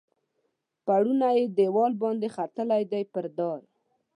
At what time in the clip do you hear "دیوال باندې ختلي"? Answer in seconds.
1.57-2.81